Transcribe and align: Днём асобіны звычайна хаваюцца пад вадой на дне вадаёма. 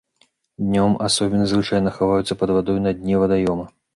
Днём 0.69 0.95
асобіны 1.07 1.45
звычайна 1.51 1.93
хаваюцца 1.99 2.39
пад 2.41 2.49
вадой 2.57 2.83
на 2.89 2.97
дне 3.03 3.15
вадаёма. 3.25 3.71